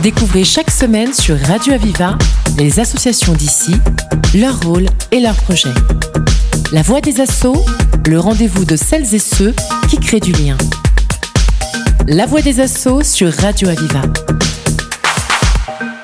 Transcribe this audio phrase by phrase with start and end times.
[0.00, 2.16] Découvrez chaque semaine sur Radio Aviva
[2.58, 3.72] les associations d'ici,
[4.34, 5.68] leur rôle et leurs projets.
[6.72, 7.62] La voix des assauts,
[8.08, 9.54] le rendez-vous de celles et ceux
[9.88, 10.56] qui créent du lien.
[12.08, 14.02] La voix des assauts sur Radio Aviva.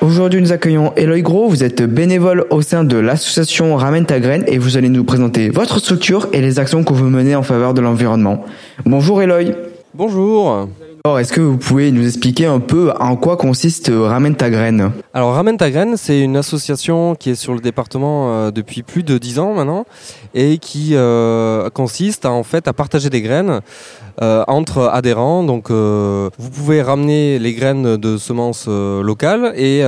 [0.01, 1.49] Aujourd'hui, nous accueillons Eloy Gros.
[1.49, 5.49] Vous êtes bénévole au sein de l'association Ramène ta graine et vous allez nous présenter
[5.49, 8.45] votre structure et les actions que vous menez en faveur de l'environnement.
[8.85, 9.53] Bonjour Eloy.
[9.93, 10.69] Bonjour.
[11.05, 14.91] Alors, est-ce que vous pouvez nous expliquer un peu en quoi consiste Ramène ta graine?
[15.19, 19.03] Alors, Ramène ta graine, c'est une association qui est sur le département euh, depuis plus
[19.03, 19.85] de 10 ans maintenant
[20.33, 23.59] et qui euh, consiste en fait à partager des graines
[24.21, 25.43] euh, entre adhérents.
[25.43, 29.81] Donc, vous pouvez ramener les graines de semences locales et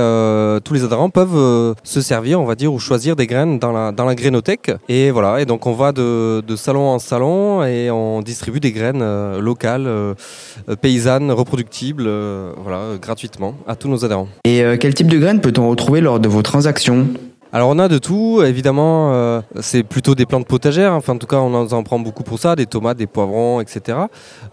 [0.64, 3.90] tous les adhérents peuvent se servir, on va dire, ou choisir des graines dans la,
[3.90, 4.70] dans la grainothèque.
[4.90, 8.72] Et voilà, et donc on va de, de salon en salon et on distribue des
[8.72, 9.88] graines locales,
[10.82, 12.08] paysannes reproductibles,
[12.62, 14.28] voilà, gratuitement à tous nos adhérents.
[14.44, 17.06] Et quel type graines peut-on retrouver lors de vos transactions?
[17.52, 21.28] Alors on a de tout, évidemment, euh, c'est plutôt des plantes potagères, enfin en tout
[21.28, 23.98] cas on en, prend beaucoup pour ça, des tomates, des poivrons, etc.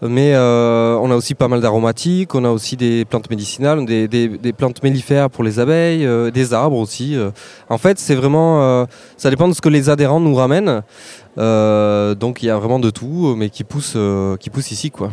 [0.00, 4.80] Mais on a aussi pas mal d'aromatiques, on a aussi des plantes médicinales, des, plantes
[4.84, 7.16] mellifères pour les abeilles, des arbres aussi.
[7.68, 10.82] En fait c'est vraiment, ça dépend de ce que les adhérents nous ramènent.
[11.36, 13.96] donc il y a vraiment de tout, mais qui pousse,
[14.38, 15.10] qui pousse ici quoi.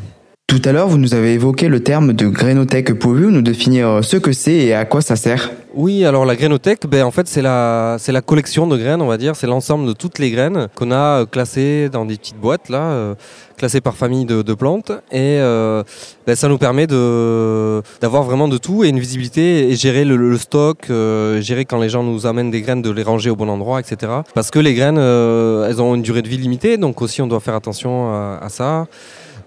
[0.47, 2.97] Tout à l'heure, vous nous avez évoqué le terme de grainothèque.
[2.97, 5.51] Pouvez-vous nous définir ce que c'est et à quoi ça sert?
[5.75, 9.07] Oui, alors la grainothèque, ben, en fait, c'est la, c'est la collection de graines, on
[9.07, 9.35] va dire.
[9.35, 13.15] C'est l'ensemble de toutes les graines qu'on a classées dans des petites boîtes, là, euh,
[13.57, 14.91] classées par famille de, plantes.
[15.11, 15.83] Et euh,
[16.25, 20.37] ben, ça nous permet de, d'avoir vraiment de tout et une visibilité et gérer le,
[20.37, 23.49] stock, euh, gérer quand les gens nous amènent des graines, de les ranger au bon
[23.49, 24.13] endroit, etc.
[24.33, 27.41] Parce que les graines, elles ont une durée de vie limitée, donc aussi on doit
[27.41, 28.87] faire attention à, à ça.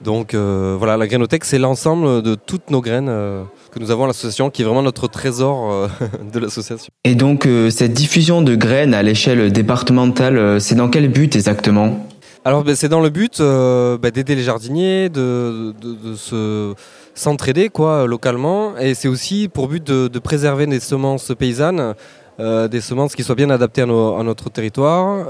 [0.03, 4.05] Donc euh, voilà, la grainothèque, c'est l'ensemble de toutes nos graines euh, que nous avons
[4.05, 5.89] à l'association, qui est vraiment notre trésor euh,
[6.33, 6.91] de l'association.
[7.05, 12.07] Et donc cette diffusion de graines à l'échelle départementale, c'est dans quel but exactement?
[12.47, 15.75] Alors ben, c'est dans le but ben, d'aider les jardiniers, de,
[16.17, 16.75] se
[17.15, 21.95] s'entraider quoi localement, et c'est aussi pour but de, préserver des semences paysannes,
[22.39, 25.27] des semences qui soient bien adaptées à, à notre territoire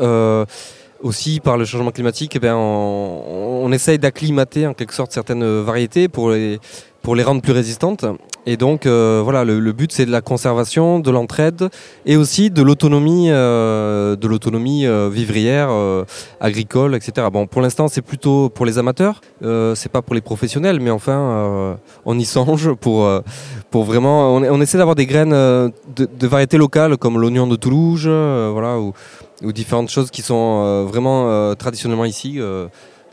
[1.03, 6.09] aussi par le changement climatique, eh on, on, essaye d'acclimater en quelque sorte certaines variétés
[6.09, 6.59] pour les,
[7.03, 8.05] pour les rendre plus résistantes.
[8.47, 11.69] Et donc euh, voilà, le, but c'est de la conservation, de l'entraide
[12.07, 15.71] et aussi de l'autonomie, euh, de l'autonomie euh, vivrière,
[16.41, 17.27] agricole, etc.
[17.33, 19.21] Bon, pour l'instant c'est plutôt pour les amateurs,
[19.75, 23.09] c'est pas pour les professionnels, mais enfin on y songe pour
[23.71, 28.07] pour vraiment, on, essaie d'avoir des graines de, de, variétés locales comme l'oignon de Toulouse,
[28.07, 28.93] voilà, ou,
[29.43, 32.41] ou, différentes choses qui sont vraiment traditionnellement ici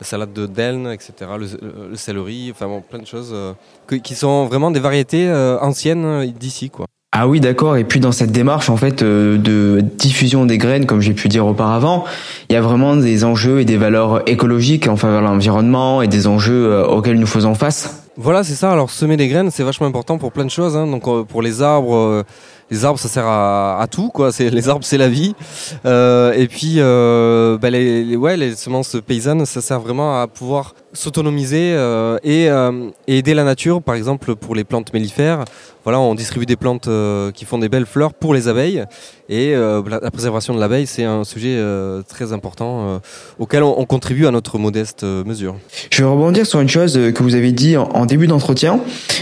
[0.00, 3.52] la salade de Delne, etc., le, céleri, enfin plein de choses euh,
[3.98, 6.86] qui sont vraiment des variétés euh, anciennes euh, d'ici, quoi.
[7.10, 7.76] Ah oui, d'accord.
[7.76, 11.46] Et puis dans cette démarche en fait de diffusion des graines, comme j'ai pu dire
[11.46, 12.04] auparavant,
[12.50, 16.06] il y a vraiment des enjeux et des valeurs écologiques en faveur de l'environnement et
[16.06, 18.04] des enjeux auxquels nous faisons face.
[18.18, 18.70] Voilà, c'est ça.
[18.70, 20.76] Alors semer des graines, c'est vachement important pour plein de choses.
[20.76, 20.86] Hein.
[20.86, 22.24] Donc pour les arbres
[22.70, 25.34] les arbres ça sert à, tout quoi c'est les arbres c'est la vie
[25.86, 30.74] euh, et puis euh, bah, les, ouais, les semences paysannes ça sert vraiment à pouvoir
[30.92, 32.48] s'autonomiser euh, et,
[33.06, 35.44] aider la nature par exemple pour les plantes mellifères
[35.84, 36.86] voilà, on distribue des plantes
[37.32, 38.84] qui font des belles fleurs pour les abeilles.
[39.30, 41.58] Et la, préservation de l'abeille, c'est un sujet
[42.06, 43.00] très important
[43.38, 45.56] auquel on, contribue à notre modeste mesure.
[45.90, 48.80] Je vais rebondir sur une chose que vous avez dit en, début d'entretien.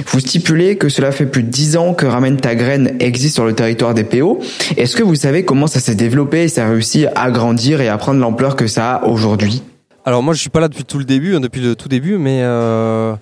[0.09, 3.45] Vous stipulez que cela fait plus de 10 ans que Ramène ta graine existe sur
[3.45, 4.41] le territoire des PO.
[4.79, 7.89] Est-ce que vous savez comment ça s'est développé et ça a réussi à grandir et
[7.89, 9.63] à prendre l'ampleur que ça a aujourd'hui?
[10.07, 12.17] Alors moi je suis pas là depuis tout le début, hein, depuis le tout début,
[12.17, 13.15] mais euh,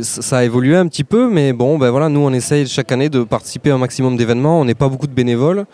[0.00, 1.28] ça a évolué un petit peu.
[1.28, 4.58] Mais bon, ben voilà, nous on essaye chaque année de participer à un maximum d'événements.
[4.58, 5.66] On n'est pas beaucoup de bénévoles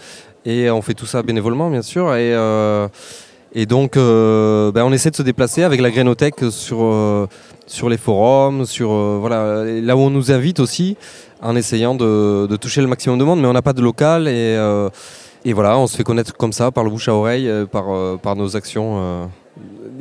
[0.44, 2.12] et on fait tout ça bénévolement bien sûr.
[2.16, 2.88] Et, euh,
[3.54, 7.28] et donc euh, ben, on essaie de se déplacer avec la Grainothèque sur
[7.66, 10.96] sur les forums, sur voilà là où on nous invite aussi,
[11.42, 13.40] en essayant de, de toucher le maximum de monde.
[13.40, 14.58] Mais on n'a pas de local et
[15.46, 18.36] et voilà, on se fait connaître comme ça par le bouche à oreille, par par
[18.36, 19.28] nos actions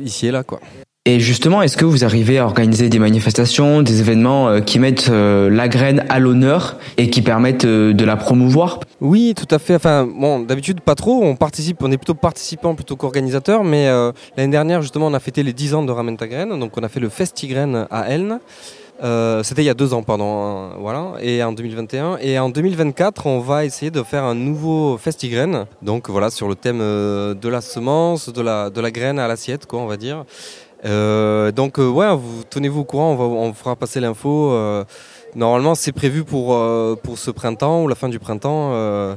[0.00, 0.42] ici et là.
[0.42, 0.60] Quoi.
[1.06, 5.10] Et justement, est-ce que vous arrivez à organiser des manifestations, des événements euh, qui mettent
[5.10, 8.80] euh, la graine à l'honneur et qui permettent euh, de la promouvoir?
[9.02, 9.74] Oui, tout à fait.
[9.74, 11.22] Enfin, bon, d'habitude pas trop.
[11.22, 13.64] On participe, on est plutôt participant plutôt qu'organisateur.
[13.64, 13.86] Mais
[14.38, 16.58] l'année dernière, justement, on a fêté les 10 ans de Ramène ta graine.
[16.58, 18.40] Donc, on a fait le Festigraine à Elne.
[19.42, 20.42] C'était il y a deux ans, pardon.
[20.42, 21.12] Hein, voilà.
[21.20, 22.16] Et en 2021.
[22.22, 25.66] Et en 2024, on va essayer de faire un nouveau Festigraine.
[25.82, 29.66] Donc voilà, sur le thème de la semence, de la, de la graine à l'assiette,
[29.66, 30.24] quoi, on va dire.
[30.84, 34.52] Donc ouais, vous tenez-vous au courant, on, va, on fera passer l'info.
[35.36, 36.56] Normalement, c'est prévu pour,
[37.02, 38.68] pour ce printemps ou la fin du printemps.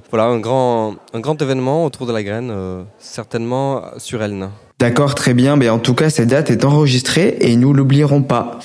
[0.10, 2.52] voilà, un grand, un grand événement autour de la graine,
[2.98, 4.50] certainement sur Elne.
[4.80, 5.56] D'accord, très bien.
[5.56, 8.60] Mais en tout cas, cette date est enregistrée et nous l'oublierons pas.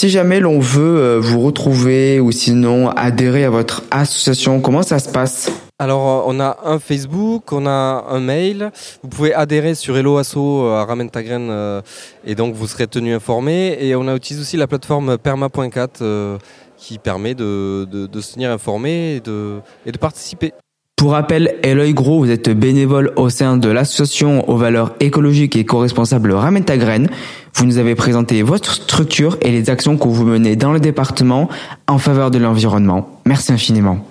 [0.00, 4.98] Si jamais l'on veut euh, vous retrouver ou sinon adhérer à votre association, comment ça
[4.98, 5.52] se passe?
[5.78, 8.70] Alors, euh, on a un Facebook, on a un mail.
[9.02, 11.82] Vous pouvez adhérer sur Hello Asso euh, à Ramène ta graine
[12.24, 13.76] et donc vous serez tenu informé.
[13.78, 16.38] Et on a aussi la plateforme perma.4
[16.78, 17.86] qui permet de,
[18.22, 20.54] se tenir informé et de participer.
[21.00, 25.64] Pour rappel, Eloy Gros, vous êtes bénévole au sein de l'association aux valeurs écologiques et
[25.64, 27.08] co-responsable Ramène ta graine.
[27.54, 31.48] Vous nous avez présenté votre structure et les actions que vous menez dans le département
[31.88, 33.08] en faveur de l'environnement.
[33.24, 34.04] Merci infiniment.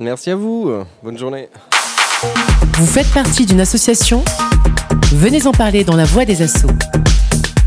[0.00, 0.68] Merci à vous.
[1.04, 1.48] Bonne journée.
[2.74, 4.24] Vous faites partie d'une association?
[5.12, 6.72] Venez en parler dans la voie des assauts.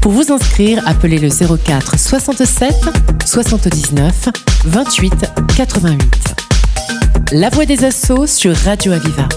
[0.01, 2.75] Pour vous inscrire, appelez le 04 67
[3.25, 4.27] 79
[4.65, 5.13] 28
[5.55, 6.34] 88.
[7.31, 9.27] La voix des assauts sur Radio Aviva.